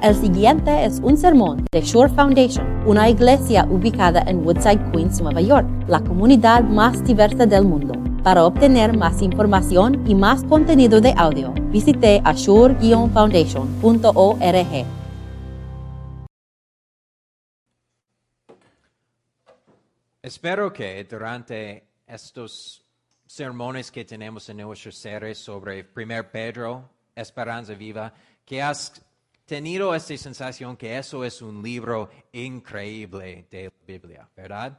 El 0.00 0.14
siguiente 0.14 0.84
es 0.84 1.00
un 1.00 1.16
sermón 1.16 1.66
de 1.72 1.80
Shore 1.80 2.14
Foundation, 2.14 2.86
una 2.86 3.10
iglesia 3.10 3.66
ubicada 3.68 4.22
en 4.28 4.46
Woodside, 4.46 4.92
Queens, 4.92 5.20
Nueva 5.20 5.40
York, 5.40 5.66
la 5.88 5.98
comunidad 5.98 6.62
más 6.62 7.04
diversa 7.04 7.46
del 7.46 7.64
mundo. 7.64 7.94
Para 8.22 8.44
obtener 8.44 8.96
más 8.96 9.20
información 9.22 10.08
y 10.08 10.14
más 10.14 10.44
contenido 10.44 11.00
de 11.00 11.12
audio, 11.16 11.52
visite 11.72 12.22
ashore-foundation.org. 12.24 14.86
Espero 20.22 20.72
que 20.72 21.04
durante 21.10 21.88
estos 22.06 22.84
sermones 23.26 23.90
que 23.90 24.04
tenemos 24.04 24.48
en 24.48 24.58
nuestra 24.58 24.92
serie 24.92 25.34
sobre 25.34 25.88
1 25.96 26.30
Pedro, 26.30 26.88
Esperanza 27.16 27.74
Viva, 27.74 28.14
que 28.44 28.62
has 28.62 28.92
tenido 29.48 29.94
esta 29.94 30.14
sensación 30.18 30.76
que 30.76 30.98
eso 30.98 31.24
es 31.24 31.40
un 31.40 31.62
libro 31.62 32.10
increíble 32.32 33.46
de 33.50 33.64
la 33.64 33.72
Biblia, 33.86 34.28
¿verdad? 34.36 34.78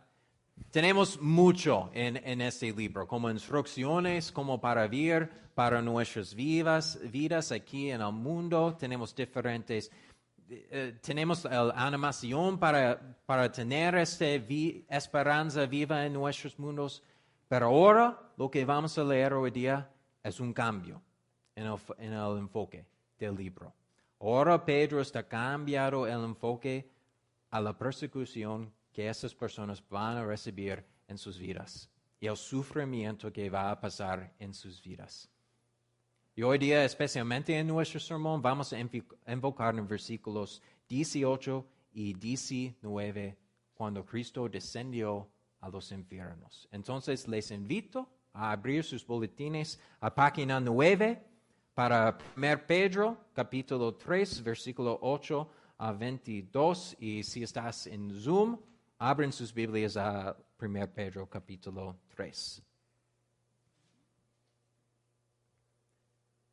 Tenemos 0.70 1.20
mucho 1.20 1.90
en, 1.92 2.18
en 2.18 2.40
este 2.42 2.72
libro, 2.72 3.08
como 3.08 3.32
instrucciones, 3.32 4.32
como 4.32 4.62
para 4.62 4.88
vivir 4.88 5.28
para 5.56 5.82
nuestras 5.82 6.36
vivas, 6.36 7.00
vidas 7.12 7.52
aquí 7.52 7.90
en 7.90 8.02
el 8.02 8.12
mundo. 8.12 8.78
Tenemos 8.80 9.16
diferentes, 9.16 9.92
eh, 10.48 11.00
tenemos 11.02 11.46
la 11.46 11.72
animación 11.76 12.60
para, 12.60 13.18
para 13.26 13.52
tener 13.52 13.96
esta 13.96 14.28
esperanza 14.28 15.66
viva 15.66 16.06
en 16.06 16.14
nuestros 16.14 16.60
mundos. 16.60 17.02
Pero 17.48 17.66
ahora 17.66 18.20
lo 18.38 18.52
que 18.52 18.64
vamos 18.66 18.96
a 19.00 19.04
leer 19.04 19.34
hoy 19.34 19.50
día 19.50 19.90
es 20.22 20.40
un 20.40 20.54
cambio 20.54 21.02
en 21.56 21.66
el, 21.66 21.78
en 21.98 22.14
el 22.14 22.38
enfoque 22.38 22.86
del 23.18 23.36
libro. 23.36 23.74
Ahora 24.22 24.66
Pedro 24.66 25.00
está 25.00 25.26
cambiando 25.26 26.06
el 26.06 26.24
enfoque 26.26 26.92
a 27.50 27.62
la 27.62 27.78
persecución 27.78 28.72
que 28.92 29.08
esas 29.08 29.34
personas 29.34 29.82
van 29.88 30.18
a 30.18 30.26
recibir 30.26 30.84
en 31.08 31.18
sus 31.18 31.40
vidas 31.40 31.90
y 32.20 32.28
el 32.28 32.36
sufrimiento 32.36 33.32
que 33.32 33.50
va 33.50 33.72
a 33.72 33.80
pasar 33.80 34.34
en 34.38 34.54
sus 34.54 34.84
vidas. 34.84 35.30
Y 36.36 36.44
hoy 36.44 36.58
día, 36.58 36.84
especialmente 36.84 37.58
en 37.58 37.68
nuestro 37.68 38.00
sermón, 38.00 38.42
vamos 38.42 38.74
a 38.74 38.80
enfocar 39.26 39.78
en 39.78 39.88
versículos 39.88 40.62
18 40.90 41.66
y 41.94 42.14
19, 42.14 43.38
cuando 43.74 44.06
Cristo 44.06 44.50
descendió 44.50 45.30
a 45.62 45.70
los 45.70 45.92
infiernos. 45.94 46.68
Entonces 46.72 47.26
les 47.28 47.52
invito 47.52 48.10
a 48.34 48.52
abrir 48.52 48.84
sus 48.84 49.06
boletines 49.06 49.80
a 50.02 50.14
página 50.14 50.60
9 50.60 51.29
para 51.80 52.18
1 52.36 52.68
Pedro, 52.68 53.18
capítulo 53.34 53.96
3, 53.96 54.44
versículo 54.44 55.00
8 55.02 55.50
a 55.78 55.94
22. 55.94 56.98
Y 57.00 57.24
si 57.24 57.44
estás 57.44 57.88
en 57.88 58.12
Zoom, 58.12 58.58
abren 58.98 59.32
sus 59.32 59.54
Biblias 59.54 59.96
a 59.96 60.36
1 60.60 60.88
Pedro, 60.94 61.30
capítulo 61.30 61.96
3. 62.18 62.62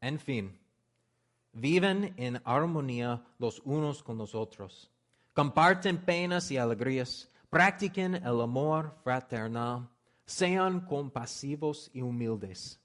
En 0.02 0.20
fin, 0.20 0.56
viven 1.54 2.14
en 2.16 2.40
armonía 2.44 3.20
los 3.40 3.60
unos 3.64 4.04
con 4.04 4.18
los 4.18 4.32
otros, 4.32 4.92
comparten 5.34 5.98
penas 5.98 6.52
y 6.52 6.56
alegrías, 6.56 7.28
practiquen 7.50 8.14
el 8.14 8.40
amor 8.40 8.94
fraternal, 9.02 9.88
sean 10.24 10.86
compasivos 10.86 11.90
y 11.92 12.00
humildes 12.00 12.78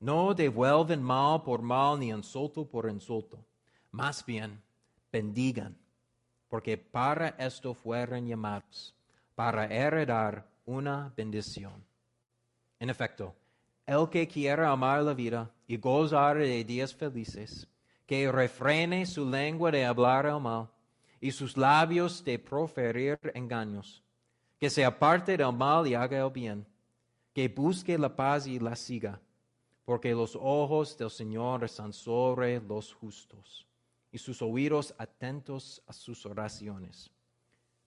no 0.00 0.32
devuelven 0.32 1.02
mal 1.02 1.42
por 1.42 1.60
mal 1.60 1.98
ni 1.98 2.08
insulto 2.08 2.64
por 2.64 2.88
insulto. 2.88 3.44
Más 3.92 4.24
bien, 4.24 4.62
bendigan, 5.12 5.76
porque 6.48 6.78
para 6.78 7.28
esto 7.38 7.74
fueron 7.74 8.26
llamados, 8.26 8.94
para 9.34 9.66
heredar 9.66 10.46
una 10.64 11.12
bendición. 11.14 11.84
En 12.78 12.88
efecto, 12.88 13.34
el 13.86 14.08
que 14.08 14.26
quiera 14.26 14.70
amar 14.70 15.02
la 15.02 15.12
vida 15.12 15.50
y 15.66 15.76
gozar 15.76 16.38
de 16.38 16.64
días 16.64 16.94
felices, 16.94 17.68
que 18.06 18.32
refrene 18.32 19.04
su 19.04 19.28
lengua 19.28 19.70
de 19.70 19.84
hablar 19.84 20.24
el 20.26 20.40
mal 20.40 20.68
y 21.20 21.30
sus 21.30 21.56
labios 21.58 22.24
de 22.24 22.38
proferir 22.38 23.18
engaños, 23.34 24.02
que 24.58 24.70
se 24.70 24.82
aparte 24.82 25.36
del 25.36 25.52
mal 25.52 25.86
y 25.86 25.94
haga 25.94 26.24
el 26.24 26.30
bien, 26.30 26.66
que 27.34 27.48
busque 27.48 27.98
la 27.98 28.16
paz 28.16 28.46
y 28.46 28.58
la 28.58 28.74
siga 28.74 29.20
porque 29.90 30.14
los 30.14 30.36
ojos 30.40 30.96
del 30.96 31.10
Señor 31.10 31.64
están 31.64 31.92
sobre 31.92 32.60
los 32.60 32.94
justos 32.94 33.66
y 34.12 34.18
sus 34.18 34.40
oídos 34.40 34.94
atentos 34.96 35.82
a 35.84 35.92
sus 35.92 36.24
oraciones. 36.24 37.10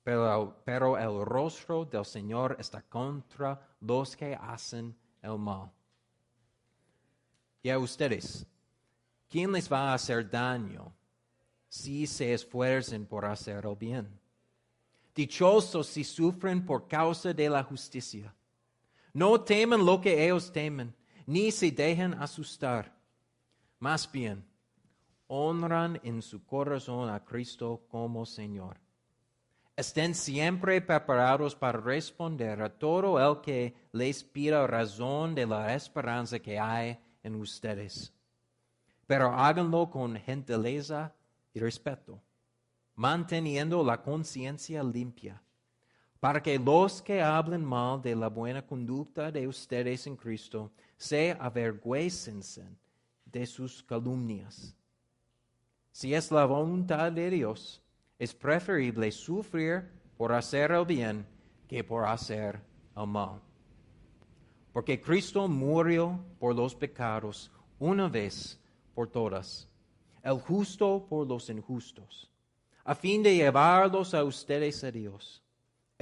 Pero, 0.04 0.98
el 0.98 1.26
rostro 1.26 1.86
del 1.86 2.04
Señor 2.04 2.58
está 2.60 2.82
contra 2.82 3.58
los 3.80 4.18
que 4.18 4.36
hacen 4.36 4.94
el 5.22 5.38
mal. 5.38 5.72
Y 7.62 7.70
a 7.70 7.80
ustedes, 7.80 8.46
¿quién 9.30 9.54
les 9.54 9.72
va 9.72 9.92
a 9.92 9.94
hacer 9.94 10.30
daño 10.30 10.94
si 11.70 12.06
se 12.06 12.34
esfuercen 12.34 13.06
por 13.06 13.24
hacer 13.24 13.66
el 13.66 13.78
bien? 13.78 14.20
Dichosos 15.16 15.88
si 15.88 16.04
sufren 16.04 16.66
por 16.66 16.86
causa 16.86 17.34
de 17.34 17.50
la 17.50 17.64
justicia. 17.64 18.36
No 19.14 19.40
temen 19.40 19.86
lo 19.86 20.02
que 20.02 20.26
ellos 20.26 20.52
temen 20.52 20.94
ni 21.26 21.52
se 21.52 21.72
dejen 21.72 22.14
asustar. 22.16 22.94
Más 23.80 24.10
bien, 24.12 24.46
honran 25.28 26.00
en 26.04 26.22
su 26.22 26.46
corazón 26.46 27.10
a 27.10 27.24
Cristo 27.24 27.86
como 27.90 28.26
Señor. 28.26 28.78
Estén 29.76 30.14
siempre 30.14 30.82
preparados 30.82 31.56
para 31.56 31.80
responder 31.80 32.62
a 32.62 32.70
todo 32.70 33.20
el 33.20 33.42
que 33.42 33.74
les 33.92 34.24
pida 34.24 34.68
razón 34.68 35.34
de 35.34 35.48
la 35.48 35.74
esperanza 35.74 36.40
que 36.40 36.60
hay 36.60 37.00
en 37.24 37.36
ustedes. 37.36 38.14
Pero 39.08 39.34
háganlo 39.34 39.90
con 39.90 40.16
gentileza 40.16 41.14
y 41.54 41.60
respeto, 41.60 42.22
manteniendo 42.96 43.84
la 43.84 44.02
conciencia 44.02 44.84
limpia 44.84 45.42
para 46.24 46.42
que 46.42 46.58
los 46.58 47.02
que 47.02 47.22
hablen 47.22 47.66
mal 47.66 48.02
de 48.02 48.16
la 48.16 48.30
buena 48.30 48.66
conducta 48.66 49.30
de 49.30 49.46
ustedes 49.46 50.08
en 50.08 50.16
Cristo 50.16 50.72
se 50.96 51.36
avergüencen 51.38 52.78
de 53.26 53.46
sus 53.46 53.84
calumnias. 53.84 54.74
Si 55.92 56.14
es 56.14 56.32
la 56.32 56.46
voluntad 56.46 57.12
de 57.12 57.30
Dios, 57.30 57.82
es 58.18 58.34
preferible 58.34 59.12
sufrir 59.12 59.92
por 60.16 60.32
hacer 60.32 60.72
el 60.72 60.86
bien 60.86 61.28
que 61.68 61.84
por 61.84 62.06
hacer 62.06 62.62
el 62.96 63.06
mal. 63.06 63.42
Porque 64.72 65.02
Cristo 65.02 65.46
murió 65.50 66.24
por 66.40 66.56
los 66.56 66.74
pecados 66.74 67.52
una 67.80 68.08
vez 68.08 68.58
por 68.96 69.10
todas, 69.10 69.68
el 70.24 70.40
justo 70.40 71.06
por 71.06 71.28
los 71.28 71.50
injustos, 71.50 72.32
a 72.86 72.96
fin 72.96 73.22
de 73.22 73.36
llevarlos 73.36 74.14
a 74.14 74.24
ustedes 74.24 74.86
a 74.86 74.90
Dios 74.90 75.43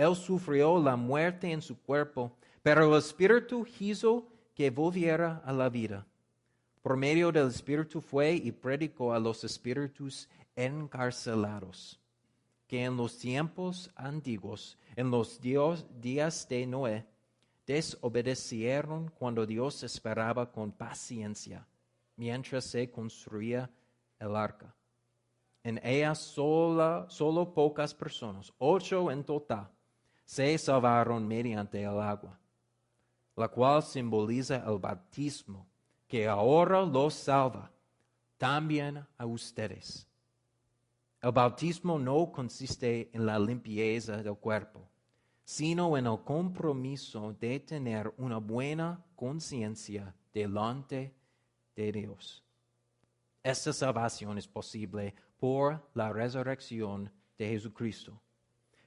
él 0.01 0.15
sufrió 0.15 0.81
la 0.81 0.95
muerte 0.95 1.51
en 1.51 1.61
su 1.61 1.79
cuerpo, 1.79 2.35
pero 2.63 2.91
el 2.91 2.97
Espíritu 2.97 3.67
hizo 3.79 4.27
que 4.55 4.71
volviera 4.71 5.43
a 5.45 5.53
la 5.53 5.69
vida. 5.69 6.07
Por 6.81 6.97
medio 6.97 7.31
del 7.31 7.49
Espíritu 7.49 8.01
fue 8.01 8.33
y 8.33 8.51
predicó 8.51 9.13
a 9.13 9.19
los 9.19 9.43
espíritus 9.43 10.27
encarcelados, 10.55 11.99
que 12.65 12.83
en 12.83 12.97
los 12.97 13.15
tiempos 13.19 13.91
antiguos, 13.95 14.75
en 14.95 15.11
los 15.11 15.39
días 15.39 16.47
de 16.49 16.65
Noé, 16.65 17.05
desobedecieron 17.67 19.11
cuando 19.19 19.45
Dios 19.45 19.83
esperaba 19.83 20.51
con 20.51 20.71
paciencia, 20.71 21.67
mientras 22.15 22.65
se 22.65 22.89
construía 22.89 23.69
el 24.17 24.35
arca. 24.35 24.73
En 25.63 25.79
ella 25.83 26.15
sola, 26.15 27.05
solo 27.07 27.53
pocas 27.53 27.93
personas, 27.93 28.51
ocho 28.57 29.11
en 29.11 29.23
total, 29.23 29.69
se 30.31 30.57
salvaron 30.57 31.27
mediante 31.27 31.83
el 31.83 31.99
agua, 31.99 32.39
la 33.35 33.49
cual 33.49 33.83
simboliza 33.83 34.63
el 34.65 34.79
bautismo, 34.79 35.67
que 36.07 36.25
ahora 36.25 36.85
los 36.85 37.15
salva 37.15 37.69
también 38.37 39.05
a 39.17 39.25
ustedes. 39.25 40.07
El 41.21 41.33
bautismo 41.33 41.99
no 41.99 42.31
consiste 42.31 43.09
en 43.11 43.25
la 43.25 43.37
limpieza 43.37 44.23
del 44.23 44.37
cuerpo, 44.37 44.87
sino 45.43 45.97
en 45.97 46.07
el 46.07 46.23
compromiso 46.23 47.33
de 47.33 47.59
tener 47.59 48.13
una 48.15 48.37
buena 48.37 49.03
conciencia 49.17 50.15
delante 50.33 51.13
de 51.75 51.91
Dios. 51.91 52.41
Esta 53.43 53.73
salvación 53.73 54.37
es 54.37 54.47
posible 54.47 55.13
por 55.37 55.89
la 55.93 56.13
resurrección 56.13 57.11
de 57.37 57.49
Jesucristo 57.49 58.21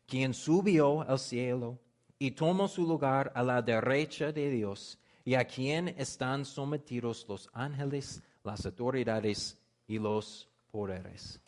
quien 0.07 0.35
subió 0.35 1.03
al 1.03 1.19
cielo 1.19 1.79
y 2.19 2.33
tomó 2.33 2.69
su 2.69 2.87
lugar 2.87 3.33
a 3.35 3.43
la 3.43 3.61
derecha 3.61 4.33
de 4.33 4.51
Dios, 4.51 4.99
y 5.25 5.35
a 5.35 5.45
quien 5.47 5.89
están 5.89 6.45
sometidos 6.45 7.27
los 7.29 7.49
ángeles, 7.53 8.23
las 8.43 8.65
autoridades 8.67 9.59
y 9.87 9.99
los 9.99 10.49
poderes. 10.71 11.41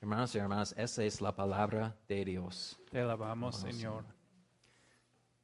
Hermanos 0.00 0.34
y 0.34 0.38
hermanas, 0.38 0.74
esa 0.76 1.02
es 1.02 1.20
la 1.20 1.34
palabra 1.34 1.96
de 2.06 2.24
Dios. 2.24 2.78
Te 2.90 3.00
alabamos, 3.00 3.56
Señor. 3.56 4.04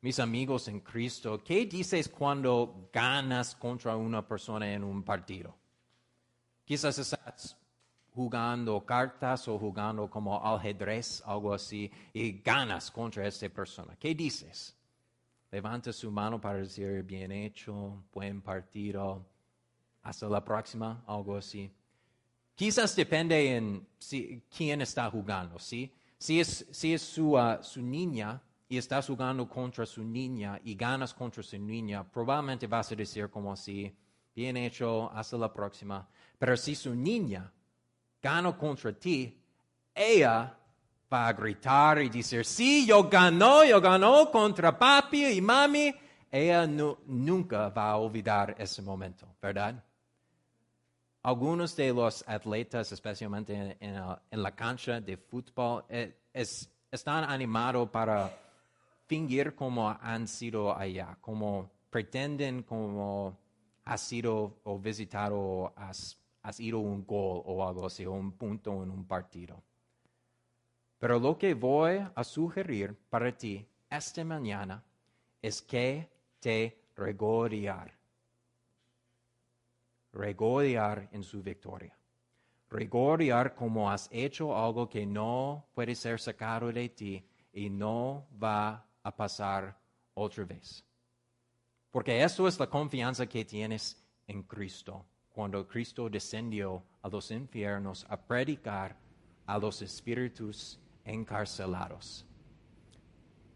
Mis 0.01 0.21
amigos 0.21 0.69
en 0.69 0.81
Cristo, 0.81 1.43
¿qué 1.43 1.67
dices 1.67 2.09
cuando 2.09 2.89
ganas 2.93 3.57
contra 3.57 3.97
una 3.97 4.27
persona 4.27 4.73
en 4.73 4.85
un 4.85 5.03
partido? 5.03 5.57
Quizás 6.65 6.99
estás 6.99 7.57
jugando 8.15 8.81
cartas 8.87 9.49
o 9.49 9.59
jugando 9.59 10.09
como 10.09 10.37
ajedrez, 10.37 11.23
algo 11.27 11.53
así, 11.53 11.91
y 12.13 12.41
ganas 12.41 12.91
contra 12.91 13.27
esta 13.27 13.49
persona. 13.49 13.97
¿Qué 13.99 14.15
dices? 14.15 14.77
Levanta 15.51 15.93
su 15.93 16.11
mano 16.11 16.41
para 16.41 16.59
decir 16.59 17.03
bien 17.03 17.33
hecho, 17.33 18.05
buen 18.13 18.41
partido, 18.41 19.27
hasta 20.03 20.29
la 20.29 20.45
próxima, 20.45 21.03
algo 21.07 21.37
así. 21.37 21.71
Quizás 22.55 22.95
depende 22.95 23.57
en 23.57 23.87
si, 23.99 24.45
quién 24.57 24.81
está 24.81 25.11
jugando, 25.11 25.59
¿sí? 25.59 25.93
Si 26.17 26.39
es, 26.39 26.67
si 26.71 26.95
es 26.95 27.03
su, 27.03 27.35
uh, 27.35 27.63
su 27.63 27.83
niña 27.83 28.41
y 28.69 28.79
estás 28.79 29.09
jugando 29.09 29.49
contra 29.49 29.85
su 29.85 30.05
niña 30.05 30.61
y 30.65 30.77
ganas 30.77 31.13
contra 31.13 31.43
su 31.43 31.59
niña, 31.59 32.05
probablemente 32.05 32.69
vas 32.69 32.93
a 32.93 32.95
decir 32.95 33.29
como 33.29 33.53
así, 33.53 33.93
bien 34.35 34.57
hecho, 34.57 35.11
hasta 35.13 35.37
la 35.37 35.53
próxima. 35.53 36.09
Pero 36.39 36.57
si 36.57 36.77
su 36.77 36.95
niña 36.95 37.53
gana 38.25 38.57
contra 38.57 38.91
ti, 38.93 39.39
ella 39.95 40.57
va 41.13 41.29
a 41.29 41.33
gritar 41.35 42.01
y 42.01 42.09
decir, 42.09 42.45
sí, 42.45 42.87
yo 42.87 43.05
ganó, 43.05 43.63
yo 43.65 43.79
ganó 43.83 44.31
contra 44.31 44.77
papi 44.79 45.27
y 45.27 45.41
mami. 45.43 45.95
Ella 46.31 46.67
nunca 46.67 47.69
va 47.69 47.91
a 47.91 47.97
olvidar 47.99 48.57
ese 48.59 48.81
momento, 48.83 49.29
¿verdad? 49.41 49.85
algunos 51.25 51.75
de 51.75 51.93
los 51.93 52.23
atletas, 52.27 52.93
especialmente 52.93 53.79
en, 53.81 54.43
la 54.43 54.55
cancha 54.55 55.01
de 55.01 55.17
fútbol, 55.17 55.85
eh, 55.89 56.21
están 56.91 57.25
animados 57.25 57.89
para 57.89 58.31
fingir 59.07 59.55
como 59.55 59.89
han 59.89 60.29
sido 60.29 60.77
allá, 60.77 61.17
como 61.23 61.71
pretenden 61.89 62.63
como 62.63 63.39
has 63.87 64.03
sido 64.03 64.61
o 64.65 64.79
visitado 64.79 65.39
o 65.39 65.73
has 66.45 66.61
ido 66.61 66.79
un 66.79 67.05
gol 67.05 67.43
o 67.45 67.67
algo 67.67 67.87
así, 67.87 68.07
o 68.07 68.13
un 68.13 68.33
punto 68.33 68.83
en 68.83 68.91
un 68.91 69.05
partido. 69.05 69.61
Pero 70.99 71.19
lo 71.19 71.37
que 71.37 71.55
voy 71.55 72.01
a 72.15 72.25
sugerir 72.25 72.97
para 73.11 73.37
ti 73.37 73.67
esta 73.91 74.25
mañana 74.25 74.83
es 75.43 75.61
que 75.61 76.09
te 76.41 76.87
regodear 76.97 78.05
regodear 80.15 81.09
en 81.13 81.23
su 81.23 81.43
victoria. 81.43 81.97
Regodear 82.71 83.55
como 83.55 83.91
has 83.91 84.09
hecho 84.11 84.57
algo 84.57 84.89
que 84.89 85.05
no 85.07 85.67
puede 85.75 85.95
ser 85.95 86.19
sacado 86.21 86.73
de 86.73 86.89
ti 86.89 87.25
y 87.53 87.69
no 87.69 88.27
va 88.43 88.87
a 89.03 89.15
pasar 89.15 89.77
otra 90.15 90.45
vez. 90.45 90.85
Porque 91.91 92.23
eso 92.23 92.49
es 92.49 92.59
la 92.59 92.69
confianza 92.69 93.27
que 93.27 93.45
tienes 93.45 94.03
en 94.27 94.43
Cristo. 94.43 95.05
Cuando 95.35 95.67
Cristo 95.67 96.09
descendió 96.09 96.81
a 97.03 97.09
los 97.09 97.33
infiernos 97.33 98.07
a 98.09 98.17
predicar 98.17 98.97
a 99.47 99.59
los 99.59 99.83
espíritus 99.83 100.79
encarcelados. 101.05 102.25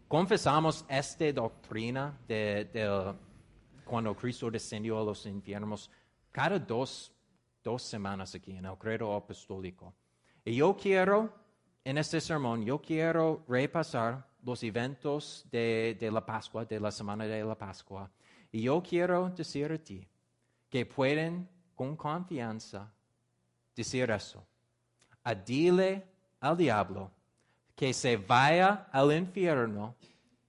Confesamos 0.09 0.83
esta 0.89 1.31
doctrina 1.31 2.19
de, 2.27 3.15
cuando 3.85 4.13
Cristo 4.13 4.51
descendió 4.51 4.99
a 4.99 5.05
los 5.05 5.25
infiernos 5.25 5.89
cada 6.33 6.59
dos, 6.59 7.13
dos 7.63 7.81
semanas 7.81 8.35
aquí 8.35 8.57
en 8.57 8.65
el 8.65 8.77
credo 8.77 9.15
apostólico. 9.15 9.93
Y 10.43 10.55
yo 10.55 10.75
quiero, 10.75 11.33
en 11.85 11.97
este 11.97 12.19
sermón, 12.19 12.65
yo 12.65 12.81
quiero 12.81 13.45
repasar 13.47 14.27
los 14.43 14.61
eventos 14.63 15.45
de, 15.49 15.95
de 15.97 16.11
la 16.11 16.25
Pascua, 16.25 16.65
de 16.65 16.77
la 16.77 16.91
semana 16.91 17.25
de 17.25 17.41
la 17.41 17.55
Pascua. 17.55 18.11
Y 18.51 18.63
yo 18.63 18.83
quiero 18.83 19.29
decir 19.29 19.71
a 19.71 19.77
ti 19.77 20.05
que 20.69 20.85
pueden 20.85 21.47
con 21.79 21.95
confianza 21.95 22.91
decir 23.73 24.11
eso. 24.11 24.45
A 25.23 25.33
dile 25.33 26.05
al 26.41 26.57
diablo 26.57 27.09
que 27.73 27.93
se 27.93 28.17
vaya 28.17 28.89
al 28.91 29.13
infierno 29.13 29.95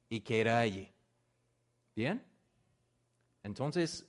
y 0.08 0.18
quede 0.22 0.50
allí. 0.50 0.92
¿Bien? 1.94 2.20
Entonces, 3.44 4.04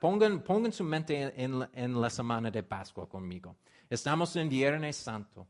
Pongan, 0.00 0.72
su 0.72 0.82
mente 0.82 1.32
en, 1.36 2.00
la 2.00 2.10
semana 2.10 2.50
de 2.50 2.64
Pascua 2.64 3.08
conmigo. 3.08 3.54
Estamos 3.88 4.34
en 4.34 4.48
Viernes 4.48 4.96
Santo. 4.96 5.46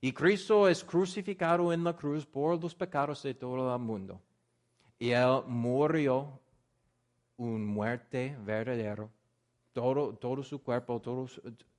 Y 0.00 0.12
Cristo 0.12 0.68
es 0.68 0.82
crucificado 0.82 1.72
en 1.72 1.84
la 1.84 1.94
cruz 1.94 2.26
por 2.26 2.60
los 2.60 2.74
pecados 2.74 3.22
de 3.22 3.34
todo 3.34 3.72
el 3.72 3.80
mundo. 3.80 4.20
Y 4.98 5.10
Él 5.10 5.42
murió 5.46 6.40
una 7.36 7.64
muerte 7.64 8.36
verdadera. 8.40 9.08
Todo, 9.72 10.14
todo 10.14 10.42
su 10.42 10.62
cuerpo, 10.62 11.00
todo, 11.00 11.26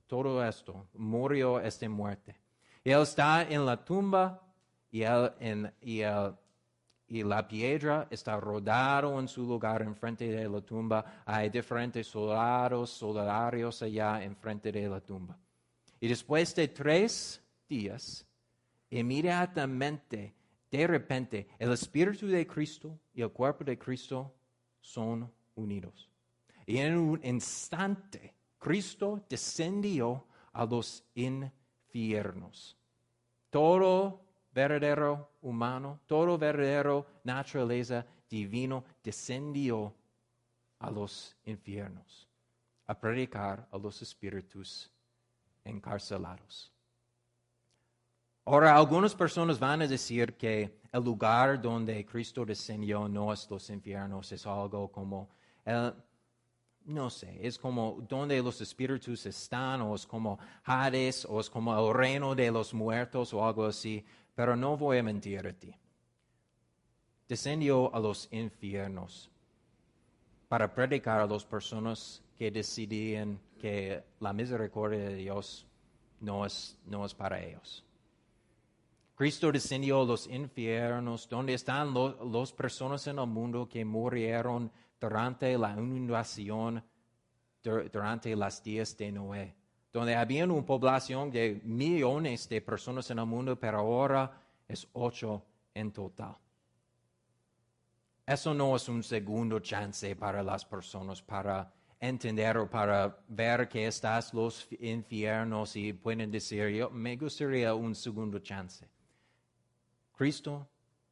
todo 0.06 0.44
esto, 0.44 0.86
murió 0.94 1.60
esta 1.60 1.88
muerte. 1.88 2.36
Y 2.82 2.90
Él 2.90 3.02
está 3.02 3.42
en 3.42 3.64
la 3.64 3.82
tumba 3.82 4.42
y 4.90 5.02
Él, 5.02 5.72
y 5.80 6.00
él 6.00 6.34
y 7.06 7.22
la 7.22 7.46
piedra 7.46 8.08
está 8.10 8.38
rodado 8.40 9.18
en 9.20 9.28
su 9.28 9.42
lugar 9.44 9.82
enfrente 9.82 10.30
de 10.30 10.48
la 10.48 10.60
tumba. 10.60 11.22
Hay 11.26 11.50
diferentes 11.50 12.06
soldados, 12.06 12.90
soldarios 12.90 13.82
allá 13.82 14.22
enfrente 14.22 14.72
de 14.72 14.88
la 14.88 15.00
tumba. 15.00 15.38
Y 16.00 16.08
después 16.08 16.54
de 16.54 16.68
tres 16.68 17.40
días, 17.68 18.26
inmediatamente, 18.90 20.34
de 20.70 20.86
repente, 20.86 21.48
el 21.58 21.72
Espíritu 21.72 22.26
de 22.26 22.46
Cristo 22.46 22.98
y 23.14 23.22
el 23.22 23.30
cuerpo 23.30 23.64
de 23.64 23.78
Cristo 23.78 24.34
son 24.80 25.30
unidos. 25.54 26.10
Y 26.66 26.78
en 26.78 26.96
un 26.96 27.20
instante, 27.24 28.34
Cristo 28.58 29.24
descendió 29.28 30.26
a 30.52 30.64
los 30.64 31.04
infiernos. 31.14 32.76
Todo 33.50 34.20
verdadero 34.52 35.32
humano, 35.42 36.00
todo 36.06 36.38
verdadero 36.38 37.06
naturaleza 37.24 38.06
divino 38.28 38.84
descendió 39.02 39.94
a 40.78 40.90
los 40.90 41.36
infiernos 41.44 42.28
a 42.86 42.98
predicar 42.98 43.66
a 43.70 43.78
los 43.78 44.02
espíritus 44.02 44.90
encarcelados. 45.64 46.72
Ahora, 48.46 48.76
algunas 48.76 49.14
personas 49.14 49.58
van 49.58 49.82
a 49.82 49.86
decir 49.86 50.34
que 50.36 50.80
el 50.92 51.02
lugar 51.02 51.60
donde 51.60 52.04
Cristo 52.04 52.44
descendió 52.44 53.08
no 53.08 53.32
es 53.32 53.48
los 53.50 53.70
infiernos, 53.70 54.30
es 54.32 54.46
algo 54.46 54.92
como 54.92 55.30
el, 55.64 55.94
no 56.84 57.10
sé, 57.10 57.38
es 57.46 57.58
como 57.58 58.04
donde 58.08 58.42
los 58.42 58.60
espíritus 58.60 59.26
están, 59.26 59.80
o 59.82 59.94
es 59.94 60.06
como 60.06 60.38
Hades, 60.64 61.24
o 61.24 61.40
es 61.40 61.48
como 61.48 61.74
el 61.76 61.94
reino 61.94 62.34
de 62.34 62.50
los 62.50 62.74
muertos, 62.74 63.32
o 63.32 63.44
algo 63.44 63.66
así. 63.66 64.04
Pero 64.34 64.56
no 64.56 64.76
voy 64.76 64.98
a 64.98 65.02
mentir 65.02 65.46
a 65.46 65.52
ti. 65.52 65.74
Descendió 67.28 67.94
a 67.94 68.00
los 68.00 68.28
infiernos 68.32 69.30
para 70.48 70.74
predicar 70.74 71.20
a 71.20 71.26
las 71.26 71.44
personas 71.44 72.22
que 72.36 72.50
decidían 72.50 73.40
que 73.58 74.04
la 74.20 74.32
misericordia 74.32 75.08
de 75.08 75.14
Dios 75.14 75.66
no 76.20 76.44
es, 76.44 76.76
no 76.84 77.04
es 77.04 77.14
para 77.14 77.42
ellos. 77.42 77.84
Cristo 79.14 79.52
descendió 79.52 80.02
a 80.02 80.04
los 80.04 80.26
infiernos, 80.26 81.28
donde 81.28 81.54
están 81.54 81.94
las 81.94 82.52
personas 82.52 83.06
en 83.06 83.18
el 83.18 83.26
mundo 83.26 83.68
que 83.68 83.84
murieron 83.84 84.70
durante 85.08 85.56
la 85.56 85.72
inundación, 85.72 86.82
durante 87.62 88.34
las 88.34 88.62
días 88.62 88.96
de 88.96 89.12
Noé 89.12 89.54
donde 89.94 90.16
había 90.16 90.44
una 90.44 90.66
población 90.66 91.30
de 91.30 91.60
millones 91.62 92.48
de 92.48 92.60
personas 92.60 93.08
en 93.12 93.20
el 93.20 93.26
mundo, 93.26 93.56
pero 93.56 93.78
ahora 93.78 94.28
es 94.66 94.88
ocho 94.92 95.44
en 95.72 95.92
total. 95.92 96.36
Eso 98.26 98.52
no 98.54 98.74
es 98.74 98.88
un 98.88 99.04
segundo 99.04 99.60
chance 99.60 100.16
para 100.16 100.42
las 100.42 100.64
personas 100.64 101.22
para 101.22 101.72
entender 102.00 102.56
o 102.58 102.68
para 102.68 103.16
ver 103.28 103.68
que 103.68 103.86
estás 103.86 104.34
los 104.34 104.66
infiernos 104.80 105.76
y 105.76 105.92
pueden 105.92 106.28
decir, 106.28 106.70
yo 106.70 106.90
me 106.90 107.16
gustaría 107.16 107.72
un 107.72 107.94
segundo 107.94 108.40
chance. 108.40 108.88
Cristo 110.16 110.66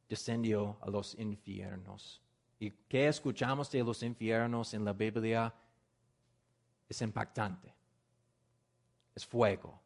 descendió 0.09 0.77
a 0.81 0.89
los 0.89 1.17
infiernos. 1.17 2.22
¿Y 2.63 2.71
qué 2.87 3.07
escuchamos 3.07 3.69
de 3.71 3.83
los 3.83 4.01
infiernos 4.03 4.73
en 4.73 4.85
la 4.85 4.93
Biblia? 4.93 5.53
Es 6.87 7.01
impactante 7.01 7.73
es 9.15 9.25
fuego, 9.25 9.79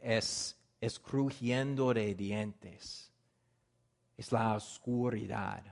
es, 0.00 0.56
es 0.80 0.98
crujiendo 0.98 1.94
de 1.94 2.14
dientes, 2.14 3.10
es 4.16 4.32
la 4.32 4.54
oscuridad, 4.54 5.62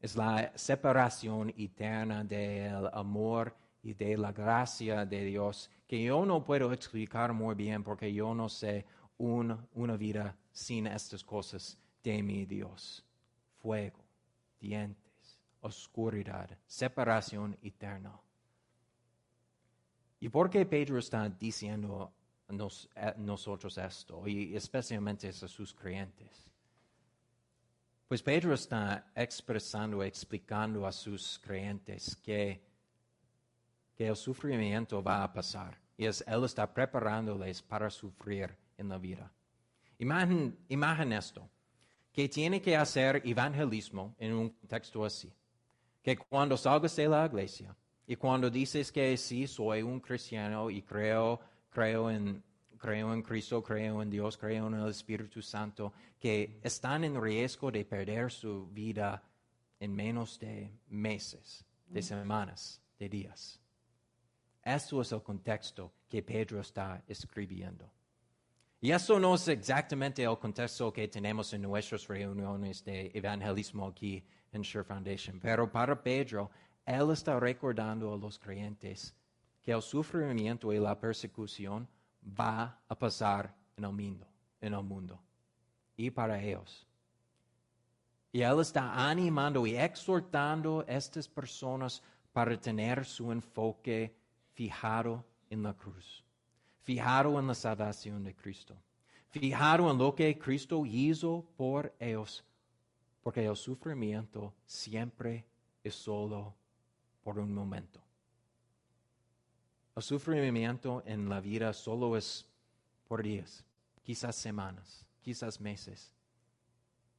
es 0.00 0.16
la 0.16 0.52
separación 0.56 1.52
eterna 1.56 2.24
del 2.24 2.88
amor 2.92 3.54
y 3.82 3.92
de 3.94 4.16
la 4.16 4.32
gracia 4.32 5.04
de 5.04 5.24
Dios 5.24 5.70
que 5.86 6.02
yo 6.02 6.24
no 6.26 6.42
puedo 6.44 6.72
explicar 6.72 7.32
muy 7.32 7.54
bien 7.54 7.82
porque 7.82 8.12
yo 8.12 8.34
no 8.34 8.48
sé 8.48 8.84
un- 9.18 9.68
una 9.74 9.96
vida 9.96 10.36
sin 10.52 10.86
estas 10.86 11.22
cosas 11.22 11.78
de 12.02 12.22
mi 12.22 12.44
Dios. 12.44 13.05
Fuego, 13.66 13.98
dientes, 14.60 15.40
oscuridad, 15.60 16.56
separación 16.68 17.58
eterna. 17.60 18.12
¿Y 20.20 20.28
por 20.28 20.48
qué 20.48 20.64
Pedro 20.64 21.00
está 21.00 21.28
diciendo 21.28 22.12
a 22.48 22.54
a 22.94 23.14
nosotros 23.18 23.76
esto, 23.76 24.28
y 24.28 24.54
especialmente 24.54 25.26
a 25.26 25.32
sus 25.32 25.74
creyentes? 25.74 26.48
Pues 28.06 28.22
Pedro 28.22 28.54
está 28.54 29.10
expresando, 29.16 30.00
explicando 30.04 30.86
a 30.86 30.92
sus 30.92 31.36
creyentes 31.42 32.14
que, 32.14 32.62
que 33.96 34.06
el 34.06 34.14
sufrimiento 34.14 35.02
va 35.02 35.24
a 35.24 35.32
pasar. 35.32 35.76
Y 35.96 36.06
es, 36.06 36.22
él 36.28 36.44
está 36.44 36.72
preparándoles 36.72 37.62
para 37.62 37.90
sufrir 37.90 38.56
en 38.78 38.88
la 38.90 38.98
vida. 38.98 39.28
Imaginen, 39.98 40.56
imaginen 40.68 41.14
esto, 41.14 41.50
que 42.16 42.30
tiene 42.30 42.62
que 42.62 42.74
hacer 42.74 43.20
evangelismo 43.26 44.16
en 44.18 44.32
un 44.32 44.48
contexto 44.48 45.04
así. 45.04 45.30
Que 46.02 46.16
cuando 46.16 46.56
salgas 46.56 46.96
de 46.96 47.06
la 47.06 47.26
iglesia 47.26 47.76
y 48.06 48.16
cuando 48.16 48.48
dices 48.48 48.90
que 48.90 49.14
sí, 49.18 49.46
soy 49.46 49.82
un 49.82 50.00
cristiano 50.00 50.70
y 50.70 50.80
creo, 50.80 51.38
creo 51.68 52.10
en, 52.10 52.42
creo 52.78 53.12
en 53.12 53.20
Cristo, 53.20 53.62
creo 53.62 54.00
en 54.00 54.08
Dios, 54.08 54.38
creo 54.38 54.66
en 54.66 54.74
el 54.74 54.88
Espíritu 54.88 55.42
Santo, 55.42 55.92
que 56.18 56.58
están 56.62 57.04
en 57.04 57.20
riesgo 57.20 57.70
de 57.70 57.84
perder 57.84 58.32
su 58.32 58.66
vida 58.68 59.22
en 59.78 59.94
menos 59.94 60.38
de 60.38 60.72
meses, 60.88 61.66
de 61.86 62.00
semanas, 62.00 62.80
de 62.98 63.10
días. 63.10 63.60
Esto 64.62 65.02
es 65.02 65.12
el 65.12 65.22
contexto 65.22 65.92
que 66.08 66.22
Pedro 66.22 66.60
está 66.60 67.04
escribiendo. 67.06 67.92
Y 68.86 68.92
eso 68.92 69.18
no 69.18 69.34
es 69.34 69.48
exactamente 69.48 70.22
el 70.22 70.38
contexto 70.38 70.92
que 70.92 71.08
tenemos 71.08 71.52
en 71.52 71.62
nuestras 71.62 72.06
reuniones 72.06 72.84
de 72.84 73.10
evangelismo 73.12 73.88
aquí 73.88 74.22
en 74.52 74.62
Sure 74.62 74.84
Foundation, 74.84 75.40
pero 75.40 75.68
para 75.68 76.00
Pedro, 76.00 76.52
él 76.84 77.10
está 77.10 77.40
recordando 77.40 78.14
a 78.14 78.16
los 78.16 78.38
creyentes 78.38 79.12
que 79.60 79.72
el 79.72 79.82
sufrimiento 79.82 80.72
y 80.72 80.78
la 80.78 80.96
persecución 80.96 81.88
va 82.22 82.80
a 82.88 82.94
pasar 82.96 83.52
en 83.76 83.86
el 83.86 83.92
mundo, 83.92 84.24
en 84.60 84.72
el 84.72 84.84
mundo, 84.84 85.20
y 85.96 86.08
para 86.08 86.40
ellos. 86.40 86.86
Y 88.30 88.42
él 88.42 88.60
está 88.60 89.10
animando 89.10 89.66
y 89.66 89.76
exhortando 89.76 90.84
a 90.86 90.92
estas 90.92 91.26
personas 91.26 92.00
para 92.32 92.56
tener 92.56 93.04
su 93.04 93.32
enfoque 93.32 94.14
fijado 94.54 95.24
en 95.50 95.64
la 95.64 95.74
cruz, 95.74 96.22
fijado 96.86 97.36
en 97.40 97.48
la 97.48 97.54
salvación 97.54 98.22
de 98.22 98.32
Cristo, 98.32 98.76
fijado 99.30 99.90
en 99.90 99.98
lo 99.98 100.14
que 100.14 100.38
Cristo 100.38 100.86
hizo 100.86 101.44
por 101.56 101.92
ellos, 101.98 102.44
porque 103.24 103.44
el 103.44 103.56
sufrimiento 103.56 104.54
siempre 104.64 105.44
es 105.82 105.96
solo 105.96 106.54
por 107.24 107.40
un 107.40 107.52
momento. 107.52 108.00
El 109.96 110.02
sufrimiento 110.04 111.02
en 111.06 111.28
la 111.28 111.40
vida 111.40 111.72
solo 111.72 112.16
es 112.16 112.46
por 113.08 113.20
días, 113.20 113.64
quizás 114.04 114.36
semanas, 114.36 115.04
quizás 115.20 115.60
meses, 115.60 116.12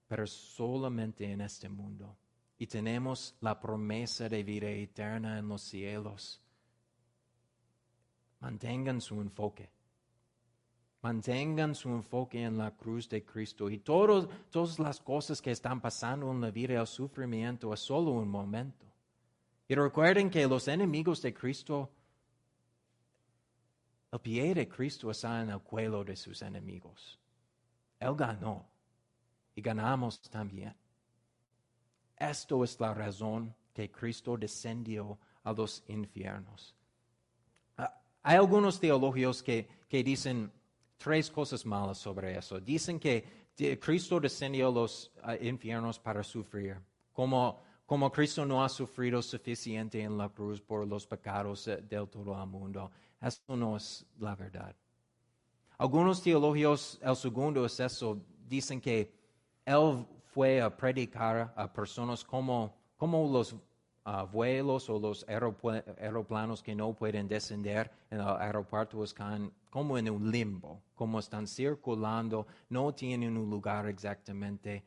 pero 0.07 0.25
solamente 0.27 1.29
en 1.29 1.41
este 1.41 1.67
mundo. 1.67 2.15
Y 2.57 2.67
tenemos 2.67 3.35
la 3.41 3.59
promesa 3.59 4.29
de 4.29 4.43
vida 4.43 4.69
eterna 4.69 5.37
en 5.37 5.49
los 5.49 5.61
cielos. 5.61 6.39
Mantengan 8.39 9.01
su 9.01 9.19
enfoque. 9.21 9.69
Mantengan 11.01 11.75
su 11.75 11.89
enfoque 11.89 12.43
en 12.43 12.57
la 12.57 12.71
cruz 12.71 13.07
de 13.07 13.23
Cristo. 13.23 13.69
Y 13.69 13.79
todos, 13.79 14.27
todas 14.49 14.79
las 14.79 14.99
cosas 14.99 15.41
que 15.41 15.51
están 15.51 15.79
pasando 15.79 16.31
en 16.31 16.41
la 16.41 16.51
vida, 16.51 16.79
el 16.79 16.87
sufrimiento, 16.87 17.73
es 17.73 17.79
solo 17.79 18.11
un 18.11 18.29
momento. 18.29 18.85
Y 19.67 19.75
recuerden 19.75 20.29
que 20.29 20.47
los 20.47 20.67
enemigos 20.67 21.21
de 21.21 21.33
Cristo, 21.33 21.89
el 24.11 24.19
pie 24.19 24.53
de 24.53 24.67
Cristo 24.67 25.11
está 25.11 25.41
en 25.41 25.49
el 25.49 25.59
cuello 25.59 26.03
de 26.03 26.15
sus 26.15 26.41
enemigos. 26.41 27.19
Él 27.99 28.15
ganó 28.15 28.65
y 29.55 29.61
ganamos 29.61 30.21
también. 30.21 30.75
Esto 32.15 32.63
es 32.63 32.79
la 32.79 32.93
razón 32.93 33.53
que 33.73 33.91
Cristo 33.91 34.37
descendió 34.37 35.19
a 35.43 35.51
los 35.51 35.83
infiernos. 35.87 36.76
Hay 38.27 38.35
algunos 38.35 38.77
teólogos 38.77 39.41
que, 39.41 39.65
que 39.87 40.03
dicen 40.03 40.51
tres 40.97 41.31
cosas 41.31 41.65
malas 41.65 41.97
sobre 41.97 42.37
eso. 42.37 42.59
Dicen 42.59 42.99
que 42.99 43.23
Cristo 43.79 44.19
descendió 44.19 44.67
a 44.67 44.71
los 44.71 45.13
infiernos 45.39 45.97
para 45.97 46.21
sufrir, 46.23 46.75
como, 47.13 47.61
como 47.85 48.11
Cristo 48.11 48.45
no 48.45 48.61
ha 48.61 48.67
sufrido 48.67 49.21
suficiente 49.21 50.01
en 50.01 50.17
la 50.17 50.27
cruz 50.27 50.59
por 50.59 50.85
los 50.85 51.07
pecados 51.07 51.63
del 51.63 52.09
todo 52.09 52.37
el 52.37 52.49
mundo. 52.49 52.91
Eso 53.21 53.55
no 53.55 53.77
es 53.77 54.05
la 54.19 54.35
verdad. 54.35 54.75
Algunos 55.77 56.21
teólogos, 56.21 56.99
el 57.01 57.15
segundo 57.15 57.65
es 57.65 57.79
eso, 57.79 58.19
dicen 58.45 58.81
que 58.81 59.09
él 59.63 60.05
fue 60.33 60.61
a 60.61 60.75
predicar 60.75 61.53
a 61.55 61.71
personas 61.71 62.25
como, 62.25 62.75
como 62.97 63.25
los 63.31 63.55
ah, 64.07 64.23
vuelos 64.23 64.89
o 64.89 64.97
los 64.99 65.27
aeropla- 65.27 65.83
aeroplanos 65.99 66.63
que 66.63 66.73
no 66.73 66.93
pueden 66.93 67.27
descender 67.27 67.91
en 68.09 68.21
el 68.21 68.27
aeropuerto 68.27 69.03
están 69.03 69.51
como 69.69 69.97
en 69.97 70.09
un 70.09 70.31
limbo, 70.31 70.81
como 70.95 71.19
están 71.19 71.45
circulando, 71.45 72.47
no 72.69 72.93
tienen 72.93 73.37
un 73.37 73.49
lugar 73.49 73.85
exactamente. 73.87 74.83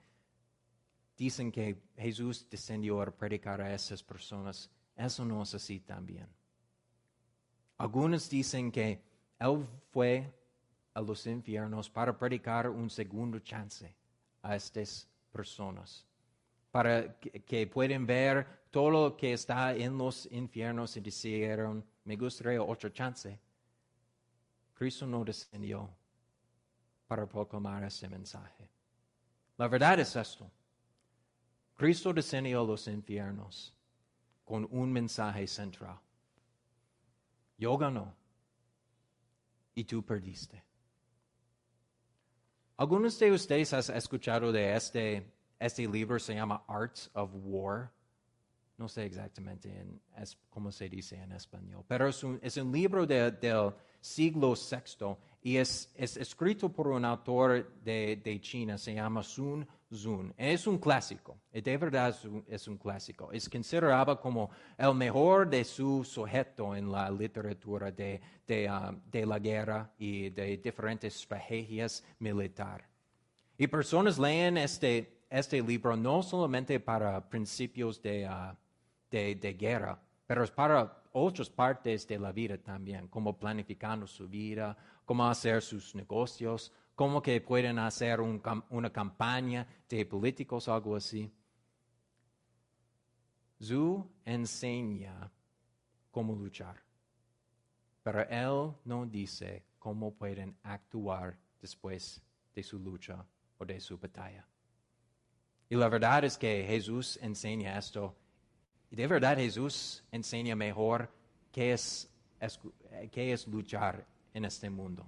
Dicen 1.18 1.52
que 1.52 1.76
Jesús 1.96 2.46
descendió 2.50 3.02
a 3.02 3.10
predicar 3.10 3.60
a 3.60 3.74
esas 3.74 4.02
personas. 4.02 4.70
Eso 4.96 5.22
no 5.24 5.42
es 5.42 5.54
así 5.54 5.80
también. 5.80 6.26
Algunos 7.76 8.28
dicen 8.28 8.72
que 8.72 9.02
Él 9.38 9.66
fue 9.90 10.32
a 10.94 11.00
los 11.02 11.26
infiernos 11.26 11.90
para 11.90 12.18
predicar 12.18 12.70
un 12.70 12.88
segundo 12.88 13.38
chance 13.40 13.94
a 14.42 14.56
estas 14.56 15.06
personas, 15.30 16.06
para 16.70 17.18
que, 17.18 17.42
que 17.42 17.66
pueden 17.66 18.06
ver 18.06 18.46
todo 18.70 18.90
lo 18.90 19.16
que 19.16 19.32
está 19.32 19.74
en 19.74 19.98
los 19.98 20.26
infiernos 20.30 20.96
y 20.96 21.00
dijeron, 21.00 21.84
me 22.04 22.16
gustaría 22.16 22.62
otra 22.62 22.92
chance. 22.92 23.38
Cristo 24.74 25.06
no 25.06 25.24
descendió 25.24 25.90
para 27.06 27.26
proclamar 27.26 27.84
ese 27.84 28.08
mensaje. 28.08 28.68
La 29.58 29.68
verdad 29.68 30.00
es 30.00 30.14
esto. 30.16 30.50
Cristo 31.76 32.12
descendió 32.12 32.62
a 32.62 32.64
los 32.64 32.86
infiernos 32.86 33.74
con 34.44 34.66
un 34.70 34.92
mensaje 34.92 35.46
central. 35.46 35.98
Yo 37.58 37.76
ganó 37.76 38.14
y 39.74 39.84
tú 39.84 40.02
perdiste. 40.02 40.62
Algunos 42.76 43.18
de 43.18 43.32
ustedes 43.32 43.72
han 43.74 43.96
escuchado 43.96 44.50
de 44.50 44.74
este, 44.74 45.30
este 45.60 45.86
libro, 45.86 46.18
se 46.18 46.34
llama 46.34 46.64
Arts 46.66 47.10
of 47.14 47.30
War. 47.34 47.92
No 48.78 48.88
sé 48.88 49.04
exactamente 49.04 49.68
en, 49.68 50.00
cómo 50.48 50.72
se 50.72 50.88
dice 50.88 51.16
en 51.16 51.32
español, 51.32 51.84
pero 51.86 52.08
es 52.08 52.24
un, 52.24 52.72
libro 52.72 53.06
de- 53.06 53.30
del 53.30 53.72
siglo 54.00 54.54
VI 54.54 55.16
y 55.42 55.58
es, 55.58 55.92
es 55.94 56.16
escrito 56.16 56.70
por 56.70 56.88
un 56.88 57.04
autor 57.04 57.74
de, 57.84 58.16
de 58.24 58.40
China, 58.40 58.78
se 58.78 58.94
llama 58.94 59.22
Sun 59.22 59.66
Tzu. 59.90 60.32
Es 60.38 60.66
un 60.66 60.78
clásico, 60.78 61.36
de 61.52 61.76
verdad 61.76 62.08
es 62.08 62.24
un, 62.24 62.42
es 62.48 62.68
un 62.68 62.78
clásico. 62.78 63.30
Es 63.32 63.50
considerado 63.50 64.18
como 64.18 64.50
el 64.78 64.94
mejor 64.94 65.50
de 65.50 65.62
su 65.64 66.02
sujeto 66.02 66.74
en 66.74 66.90
la 66.90 67.10
literatura 67.10 67.92
de, 67.92 68.18
de, 68.46 68.66
ah, 68.66 68.94
de 69.10 69.26
la 69.26 69.38
guerra 69.38 69.92
y 69.98 70.30
de 70.30 70.56
diferentes 70.56 71.14
estrategias 71.16 72.02
militares. 72.18 72.86
Y 73.58 73.66
personas 73.66 74.18
leen 74.18 74.56
este, 74.56 75.19
este 75.30 75.62
libro 75.62 75.96
no 75.96 76.22
solamente 76.22 76.80
para 76.80 77.28
principios 77.28 78.02
de, 78.02 78.26
ah, 78.26 78.56
de, 79.10 79.36
de 79.36 79.54
guerra, 79.54 79.98
pero 80.26 80.44
es 80.44 80.50
para 80.50 81.02
otras 81.12 81.48
partes 81.48 82.06
de 82.06 82.18
la 82.18 82.32
vida 82.32 82.58
también, 82.58 83.08
como 83.08 83.38
planificando 83.38 84.06
su 84.06 84.28
vida, 84.28 84.76
cómo 85.04 85.26
hacer 85.28 85.62
sus 85.62 85.94
negocios, 85.94 86.72
cómo 86.94 87.22
que 87.22 87.40
pueden 87.40 87.78
hacer 87.78 88.20
un 88.20 88.42
una 88.70 88.90
campaña 88.90 89.66
de 89.88 90.04
políticos, 90.04 90.68
algo 90.68 90.96
así. 90.96 91.32
Zhu 93.62 94.08
enseña 94.24 95.30
cómo 96.10 96.34
luchar, 96.34 96.76
pero 98.02 98.22
él 98.28 98.74
no 98.84 99.06
dice 99.06 99.64
cómo 99.78 100.12
pueden 100.14 100.56
actuar 100.62 101.38
después 101.60 102.22
de 102.54 102.62
su 102.62 102.78
lucha 102.78 103.24
o 103.58 103.64
de 103.64 103.80
su 103.80 103.98
batalla. 103.98 104.49
Y 105.70 105.76
la 105.76 105.88
verdad 105.88 106.24
es 106.24 106.36
que 106.36 106.64
Jesús 106.66 107.16
enseña 107.22 107.78
esto. 107.78 108.16
Y 108.90 108.96
de 108.96 109.06
verdad 109.06 109.36
Jesús 109.36 110.02
enseña 110.10 110.56
mejor 110.56 111.08
qué 111.52 111.72
es, 111.72 112.10
eh, 112.40 113.08
es 113.14 113.46
luchar 113.46 114.04
en 114.34 114.44
este 114.44 114.68
mundo. 114.68 115.06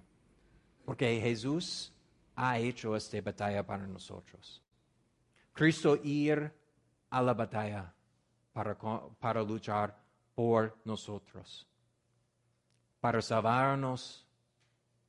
Porque 0.84 1.20
Jesús 1.20 1.92
ha 2.36 2.60
hecho 2.60 2.94
esta 2.94 3.20
batalla 3.20 3.66
para 3.66 3.88
nosotros. 3.88 4.62
Cristo 5.52 5.98
ir 6.04 6.52
a 7.10 7.20
la 7.20 7.34
batalla 7.34 7.92
para, 8.52 8.78
para 9.18 9.42
luchar 9.42 10.00
por 10.32 10.78
nosotros, 10.84 11.66
para 13.00 13.20
salvarnos 13.20 14.28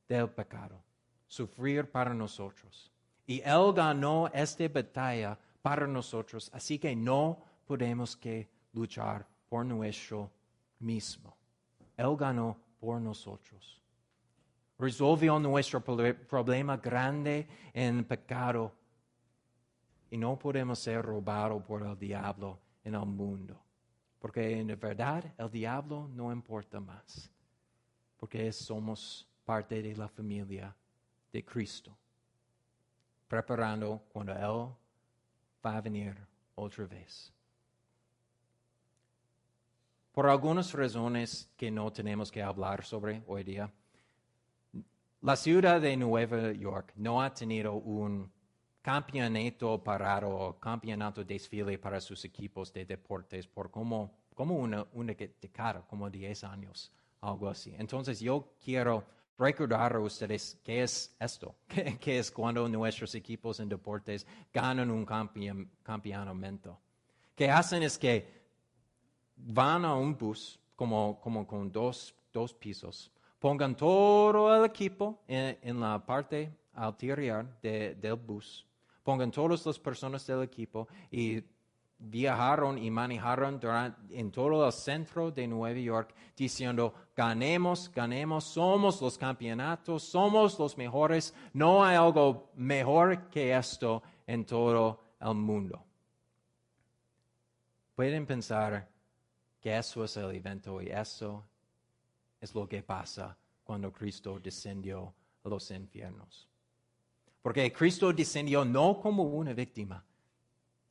del 0.08 0.28
pecado, 0.30 0.82
sufrir 1.28 1.88
para 1.88 2.12
nosotros. 2.12 2.93
Y 3.26 3.40
Él 3.40 3.72
ganó 3.74 4.28
esta 4.32 4.68
batalla 4.68 5.38
para 5.62 5.86
nosotros, 5.86 6.50
así 6.52 6.78
que 6.78 6.94
no 6.94 7.38
podemos 7.66 8.16
que 8.16 8.48
luchar 8.72 9.26
por 9.48 9.64
nuestro 9.64 10.30
mismo. 10.80 11.34
Él 11.96 12.16
ganó 12.16 12.56
por 12.78 13.00
nosotros. 13.00 13.80
Resolvió 14.78 15.38
nuestro 15.38 15.82
proble- 15.82 16.14
problema 16.26 16.76
grande 16.76 17.46
en 17.72 18.04
pecado 18.04 18.72
y 20.10 20.18
no 20.18 20.38
podemos 20.38 20.78
ser 20.80 21.02
robados 21.02 21.62
por 21.62 21.82
el 21.82 21.98
diablo 21.98 22.58
en 22.82 22.94
el 22.94 23.06
mundo. 23.06 23.58
Porque 24.18 24.58
en 24.58 24.66
verdad 24.78 25.32
el 25.38 25.50
diablo 25.50 26.08
no 26.12 26.32
importa 26.32 26.80
más. 26.80 27.30
Porque 28.16 28.52
somos 28.52 29.26
parte 29.44 29.80
de 29.80 29.94
la 29.96 30.08
familia 30.08 30.74
de 31.32 31.44
Cristo. 31.44 31.96
Preparando 33.28 34.02
cuando 34.12 34.32
Él 34.32 34.74
va 35.64 35.76
a 35.76 35.80
venir 35.80 36.14
otra 36.54 36.86
vez. 36.86 37.32
Por 40.12 40.28
algunas 40.28 40.72
razones 40.72 41.50
que 41.56 41.70
no 41.70 41.92
tenemos 41.92 42.30
que 42.30 42.42
hablar 42.42 42.84
sobre 42.84 43.22
hoy 43.26 43.42
día, 43.42 43.68
la 45.22 45.36
ciudad 45.36 45.80
de 45.80 45.96
Nueva 45.96 46.52
York 46.52 46.92
no 46.96 47.20
ha 47.20 47.32
tenido 47.34 47.72
un 47.72 48.30
campeonato 48.80 49.82
parado 49.82 50.28
o 50.28 50.60
campeonato 50.60 51.24
desfile 51.24 51.78
para 51.78 52.00
sus 52.00 52.24
equipos 52.26 52.70
de 52.72 52.84
deportes 52.84 53.46
por 53.46 53.70
como, 53.70 54.12
como 54.34 54.54
una, 54.56 54.86
una 54.92 55.14
década, 55.14 55.82
como 55.88 56.10
10 56.10 56.44
años, 56.44 56.92
algo 57.22 57.48
así. 57.48 57.74
Entonces 57.78 58.20
yo 58.20 58.52
quiero 58.62 59.02
recordar 59.38 59.96
a 59.96 60.00
ustedes 60.00 60.58
qué 60.62 60.82
es 60.82 61.14
esto, 61.18 61.56
qué, 62.00 62.18
es 62.18 62.30
cuando 62.30 62.68
nuestros 62.68 63.14
equipos 63.14 63.60
en 63.60 63.68
deportes 63.68 64.26
ganan 64.52 64.90
un 64.90 65.04
campeon-. 65.04 65.68
¿Qué 67.34 67.50
hacen 67.50 67.82
es 67.82 67.98
que 67.98 68.44
van 69.36 69.84
a 69.84 69.94
un 69.94 70.16
bus 70.16 70.58
como, 70.76 71.20
como 71.20 71.46
con 71.46 71.70
dos, 71.70 72.14
dos 72.32 72.54
pisos, 72.54 73.10
pongan 73.38 73.76
todo 73.76 74.54
el 74.56 74.64
equipo 74.64 75.22
en, 75.26 75.80
la 75.80 76.04
parte 76.04 76.56
ulterior 76.76 77.46
de- 77.60 77.94
del 77.94 78.14
bus, 78.14 78.66
pongan 79.02 79.30
todas 79.30 79.66
las 79.66 79.78
personas 79.78 80.26
del 80.26 80.42
equipo 80.42 80.88
y 81.10 81.42
viajaron 82.04 82.78
y 82.78 82.90
manejaron 82.90 83.58
durante, 83.58 84.18
en 84.18 84.30
todo 84.30 84.66
el 84.66 84.72
centro 84.72 85.30
de 85.30 85.46
Nueva 85.46 85.78
York 85.78 86.14
diciendo, 86.36 86.94
ganemos, 87.16 87.90
ganemos, 87.92 88.44
somos 88.44 89.00
los 89.00 89.16
campeonatos, 89.16 90.02
somos 90.02 90.58
los 90.58 90.76
mejores, 90.76 91.34
no 91.52 91.84
hay 91.84 91.96
algo 91.96 92.50
mejor 92.56 93.28
que 93.30 93.56
esto 93.56 94.02
en 94.26 94.44
todo 94.44 95.00
el 95.20 95.34
mundo. 95.34 95.82
Pueden 97.94 98.26
pensar 98.26 98.88
que 99.60 99.76
eso 99.76 100.04
es 100.04 100.16
el 100.16 100.34
evento 100.34 100.82
y 100.82 100.88
eso 100.88 101.44
es 102.40 102.54
lo 102.54 102.68
que 102.68 102.82
pasa 102.82 103.36
cuando 103.62 103.90
Cristo 103.92 104.38
descendió 104.38 105.14
a 105.44 105.48
los 105.48 105.70
infiernos. 105.70 106.48
Porque 107.40 107.72
Cristo 107.72 108.12
descendió 108.12 108.64
no 108.64 108.98
como 109.00 109.22
una 109.22 109.52
víctima, 109.52 110.04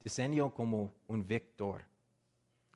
descendió 0.04 0.54
como 0.54 0.94
un 1.08 1.26
victor. 1.26 1.82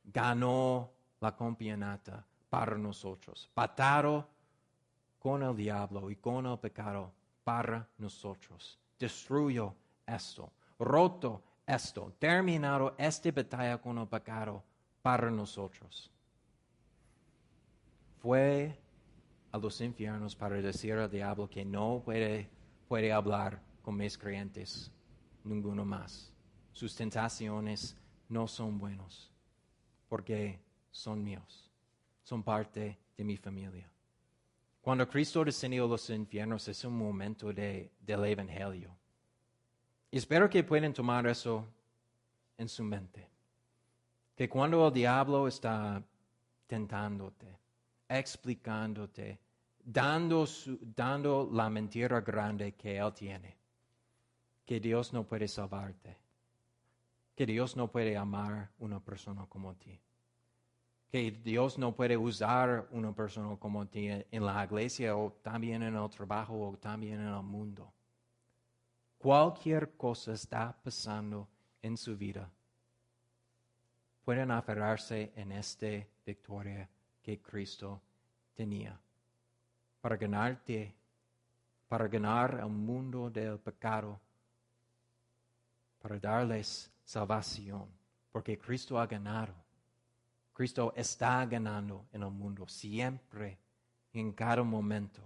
Ganó 0.05 0.89
la 1.19 1.35
campeonata 1.35 2.25
para 2.49 2.77
nosotros, 2.77 3.49
patado 3.53 4.27
con 5.19 5.43
el 5.43 5.55
diablo 5.55 6.09
y 6.09 6.15
con 6.15 6.45
el 6.45 6.57
pecado 6.57 7.11
para 7.43 7.87
nosotros. 7.97 8.79
Destruyó 8.97 9.75
esto, 10.05 10.51
roto 10.79 11.43
esto, 11.65 12.13
terminado 12.17 12.95
esta 12.97 13.31
batalla 13.31 13.77
con 13.77 13.97
el 13.97 14.07
pecado 14.07 14.63
para 15.01 15.29
nosotros. 15.29 16.09
Fue 18.21 18.79
a 19.51 19.57
los 19.57 19.81
infiernos 19.81 20.35
para 20.35 20.55
decir 20.55 20.93
al 20.93 21.11
diablo 21.11 21.49
que 21.49 21.65
no 21.65 22.01
puede, 22.03 22.49
puede 22.87 23.11
hablar 23.11 23.61
con 23.81 23.97
mis 23.97 24.17
creyentes, 24.17 24.91
ninguno 25.43 25.83
más. 25.83 26.31
Sus 26.77 26.95
tentaciones 26.95 27.97
no 28.29 28.47
son 28.47 28.77
buenos, 28.77 29.31
porque 30.07 30.59
son 30.91 31.23
míos, 31.23 31.71
son 32.23 32.43
parte 32.43 32.99
de 33.17 33.23
mi 33.23 33.35
familia. 33.35 33.89
Cuando 34.79 35.09
Cristo 35.09 35.43
descendió 35.43 35.87
los 35.87 36.07
infiernos 36.11 36.67
es 36.67 36.85
un 36.85 36.95
momento 36.95 37.51
de, 37.51 37.89
del 37.99 38.23
Evangelio. 38.25 38.95
Y 40.11 40.19
espero 40.19 40.47
que 40.47 40.63
puedan 40.63 40.93
tomar 40.93 41.25
eso 41.25 41.65
en 42.59 42.69
su 42.69 42.83
mente. 42.83 43.27
Que 44.35 44.47
cuando 44.47 44.85
el 44.87 44.93
diablo 44.93 45.47
está 45.47 45.99
tentándote, 46.67 47.57
explicándote, 48.07 49.39
dando, 49.83 50.45
su- 50.45 50.77
dando 50.95 51.49
la 51.51 51.71
mentira 51.71 52.21
grande 52.21 52.73
que 52.75 52.99
él 52.99 53.11
tiene, 53.15 53.57
que 54.63 54.79
Dios 54.79 55.11
no 55.11 55.23
puede 55.23 55.47
salvarte, 55.47 56.26
que 57.37 57.45
Dios 57.45 57.77
no 57.77 57.91
puede 57.91 58.17
amar 58.17 58.71
una 58.79 58.99
persona 58.99 59.45
como 59.45 59.75
ti, 59.75 60.01
que 61.11 61.29
Dios 61.29 61.77
no 61.77 61.95
puede 61.95 62.17
usar 62.17 62.87
una 62.89 63.13
persona 63.13 63.55
como 63.57 63.85
ti 63.85 64.07
en 64.09 64.43
la 64.43 64.65
iglesia 64.65 65.15
o 65.15 65.31
también 65.43 65.83
en 65.83 65.95
el 65.95 66.09
trabajo 66.09 66.59
o 66.59 66.77
también 66.77 67.21
en 67.21 67.27
el 67.27 67.43
mundo. 67.43 67.93
Cualquier 69.19 69.95
cosa 69.95 70.33
está 70.33 70.75
pasando 70.83 71.47
en 71.83 71.95
su 71.95 72.17
vida. 72.17 72.49
Pueden 74.25 74.49
aferrarse 74.49 75.31
en 75.35 75.51
esta 75.51 76.07
victoria 76.25 76.89
que 77.21 77.39
Cristo 77.39 78.01
tenía 78.55 78.99
para 80.01 80.17
ganarte, 80.17 80.91
para 81.87 82.07
ganar 82.07 82.59
el 82.59 82.69
mundo 82.69 83.29
del 83.29 83.59
pecado, 83.59 84.19
para 86.01 86.17
darles 86.17 86.91
salvación, 87.07 87.87
porque 88.31 88.59
Cristo 88.59 88.99
ha 88.99 89.07
ganado. 89.07 89.53
Cristo 90.53 90.91
está 90.95 91.45
ganando 91.45 92.07
en 92.11 92.23
el 92.23 92.31
mundo 92.31 92.67
siempre, 92.67 93.57
en 94.13 94.33
cada 94.33 94.63
momento. 94.63 95.21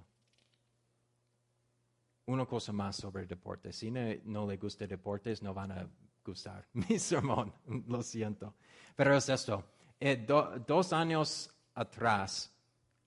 Una 2.27 2.45
cosa 2.45 2.71
más 2.71 2.95
sobre 2.97 3.25
deportes. 3.25 3.75
Si 3.77 3.89
no, 3.91 4.47
le 4.47 4.57
gusta 4.57 4.85
deportes, 4.85 5.41
no 5.41 5.53
van 5.53 5.71
a 5.71 5.89
gustar 6.23 6.67
mi 6.73 6.99
sermón. 6.99 7.51
Lo 7.87 8.03
siento. 8.03 8.53
Pero 8.95 9.15
es 9.15 9.27
esto. 9.29 9.63
Eh, 9.99 10.17
do- 10.17 10.59
dos 10.67 10.93
años 10.93 11.49
atrás 11.73 12.53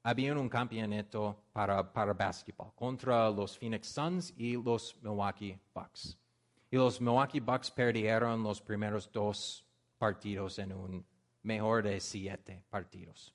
había 0.02 0.34
un 0.34 0.48
campeonato 0.48 1.44
para, 1.52 1.92
para 1.92 2.12
básquetbol 2.12 2.72
contra 2.74 3.30
los 3.30 3.56
Phoenix 3.56 3.86
Suns 3.88 4.34
y 4.36 4.56
los 4.60 4.96
Milwaukee 5.02 5.58
Bucks. 5.72 6.18
Y 6.74 6.76
los 6.76 7.00
Milwaukee 7.00 7.38
Bucks 7.38 7.70
perdieron 7.70 8.42
los 8.42 8.60
primeros 8.60 9.08
dos 9.12 9.64
partidos 9.96 10.58
en 10.58 10.72
un 10.72 11.06
mejor 11.44 11.84
de 11.84 12.00
siete 12.00 12.64
partidos. 12.68 13.32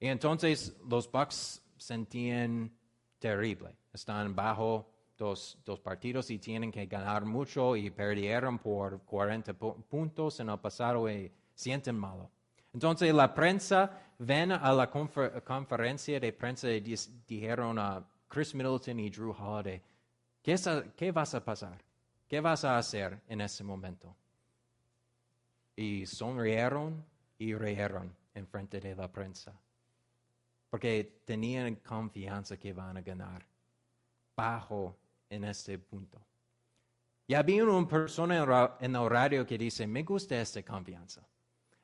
Y 0.00 0.08
entonces 0.08 0.76
los 0.88 1.08
Bucks 1.08 1.62
sentían 1.76 2.72
terrible. 3.20 3.76
Están 3.92 4.34
bajo 4.34 4.90
dos, 5.16 5.58
dos 5.64 5.78
partidos 5.78 6.28
y 6.32 6.40
tienen 6.40 6.72
que 6.72 6.86
ganar 6.86 7.24
mucho 7.24 7.76
y 7.76 7.88
perdieron 7.90 8.58
por 8.58 8.98
40 9.02 9.56
pu- 9.56 9.80
puntos 9.84 10.40
en 10.40 10.48
el 10.48 10.58
pasado 10.58 11.08
y 11.08 11.30
sienten 11.54 11.96
malo. 11.96 12.32
Entonces 12.74 13.14
la 13.14 13.32
prensa 13.32 13.96
ven 14.18 14.50
a 14.50 14.72
la 14.72 14.90
confer- 14.90 15.40
conferencia 15.44 16.18
de 16.18 16.32
prensa 16.32 16.68
y 16.68 16.80
dijeron 17.28 17.78
a 17.78 18.04
Chris 18.26 18.52
Middleton 18.56 18.98
y 18.98 19.08
Drew 19.08 19.30
Holiday, 19.38 19.80
¿qué, 20.42 20.56
¿qué 20.96 21.12
vas 21.12 21.32
a 21.36 21.44
pasar? 21.44 21.78
¿Qué 22.32 22.40
vas 22.40 22.64
a 22.64 22.78
hacer 22.78 23.20
en 23.28 23.42
ese 23.42 23.62
momento? 23.62 24.16
Y 25.76 26.06
sonrieron 26.06 27.04
y 27.36 27.54
rieron 27.54 28.16
en 28.32 28.46
frente 28.46 28.80
de 28.80 28.96
la 28.96 29.12
prensa, 29.12 29.52
porque 30.70 31.20
tenían 31.26 31.74
confianza 31.74 32.56
que 32.56 32.72
van 32.72 32.96
a 32.96 33.02
ganar 33.02 33.44
bajo 34.34 34.96
en 35.28 35.44
este 35.44 35.78
punto. 35.78 36.22
Y 37.26 37.34
había 37.34 37.64
una 37.64 37.86
persona 37.86 38.78
en 38.80 38.96
el 38.96 39.10
radio 39.10 39.46
que 39.46 39.58
dice, 39.58 39.86
me 39.86 40.02
gusta 40.02 40.40
esta 40.40 40.62
confianza. 40.62 41.20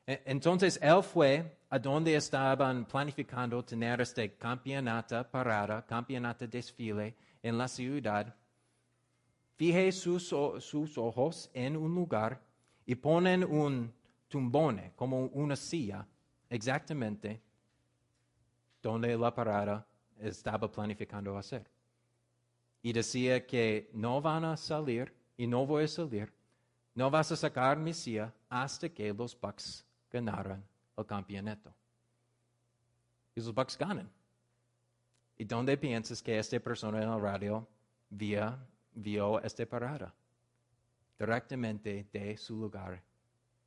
E- 0.07 0.23
Entonces 0.25 0.79
él 0.81 1.03
fue 1.03 1.59
a 1.69 1.77
donde 1.77 2.15
estaban 2.15 2.85
planificando 2.85 3.63
tener 3.63 4.01
este 4.01 4.35
campeonato 4.35 5.29
parada, 5.29 5.85
campeonato 5.85 6.47
desfile 6.47 7.15
en 7.43 7.55
la 7.55 7.67
ciudad. 7.67 8.35
Fije 9.59 9.91
sus, 9.91 10.31
ojos 10.31 11.51
en 11.53 11.75
un 11.75 11.93
lugar 11.93 12.41
y 12.85 12.95
ponen 12.95 13.43
un 13.43 13.93
tumbone, 14.29 14.93
como 14.95 15.25
una 15.25 15.57
silla, 15.57 16.07
exactamente 16.49 17.41
donde 18.81 19.17
la 19.17 19.35
parada 19.35 19.85
estaba 20.17 20.71
planificando 20.71 21.37
hacer. 21.37 21.69
Y 22.81 22.93
decía 22.93 23.45
que 23.45 23.89
no 23.91 24.21
van 24.21 24.45
a 24.45 24.55
salir 24.55 25.13
y 25.35 25.45
no 25.45 25.65
voy 25.65 25.83
a 25.83 25.87
salir, 25.89 26.31
no 26.95 27.11
vas 27.11 27.29
a 27.33 27.35
sacar 27.35 27.77
mi 27.77 27.93
silla 27.93 28.33
hasta 28.47 28.87
que 28.87 29.13
los 29.13 29.37
Bucks 29.37 29.85
ganaran 30.09 30.63
el 30.95 31.05
campeonato. 31.05 31.73
Y 33.35 33.41
los 33.41 33.53
Bucks 33.53 33.77
ganan. 33.77 34.09
¿Y 35.37 35.43
dónde 35.43 35.75
piensas 35.75 36.23
que 36.23 36.39
esta 36.39 36.57
persona 36.61 37.03
en 37.03 37.09
la 37.09 37.17
radio 37.17 37.67
via, 38.09 38.57
vio 38.93 39.41
esta 39.41 39.65
parada? 39.65 40.13
Directamente 41.17 42.07
de 42.11 42.37
su 42.37 42.55
lugar 42.55 43.01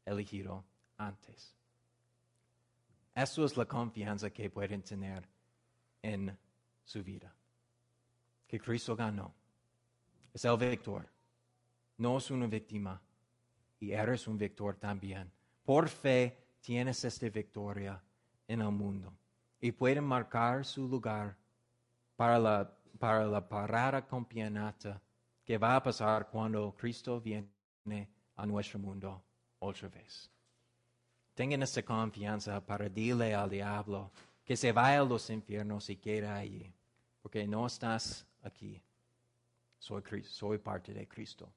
elegido 0.04 0.64
antes. 0.96 1.54
Eso 3.14 3.44
es 3.44 3.56
la 3.56 3.66
confianza 3.66 4.30
que 4.30 4.48
pueden 4.48 4.82
tener 4.82 5.28
en 6.00 6.36
su 6.84 7.02
vida. 7.02 7.34
Que 8.46 8.58
Cristo 8.58 8.96
ganó. 8.96 9.34
Es 10.32 10.44
el 10.44 10.56
victor. 10.56 11.06
No 11.98 12.18
es 12.18 12.30
una 12.30 12.46
víctima. 12.46 13.00
Y 13.80 13.92
eres 13.92 14.26
un 14.26 14.38
victor 14.38 14.76
también. 14.76 15.30
Por 15.64 15.88
fe 15.88 16.38
tienes 16.60 17.04
esta 17.04 17.28
victoria 17.28 18.02
en 18.48 18.62
el 18.62 18.70
mundo. 18.70 19.12
Y 19.60 19.72
pueden 19.72 20.04
marcar 20.04 20.64
su 20.64 20.88
lugar 20.88 21.36
para 22.16 22.38
la, 22.38 22.72
para 22.98 23.26
la 23.26 23.46
parada 23.46 24.06
campeonata 24.06 25.00
que 25.44 25.58
va 25.58 25.76
a 25.76 25.82
pasar 25.82 26.28
cuando 26.28 26.74
Cristo 26.74 27.20
viene 27.20 28.08
a 28.36 28.46
nuestro 28.46 28.78
mundo 28.78 29.22
otra 29.58 29.88
vez. 29.88 30.30
Tengan 31.34 31.62
esta 31.62 31.82
confianza 31.82 32.60
para 32.64 32.88
decirle 32.88 33.34
al 33.34 33.50
diablo 33.50 34.10
que 34.44 34.56
se 34.56 34.72
vaya 34.72 35.00
a 35.00 35.04
los 35.04 35.30
infiernos 35.30 35.88
y 35.88 35.96
quede 35.96 36.28
allí, 36.28 36.72
porque 37.22 37.46
no 37.46 37.66
estás 37.66 38.26
aquí. 38.42 38.82
Soy, 39.78 40.02
soy 40.24 40.58
parte 40.58 40.92
de 40.92 41.08
Cristo. 41.08 41.52